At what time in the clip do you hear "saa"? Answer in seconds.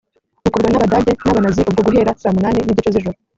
2.21-2.35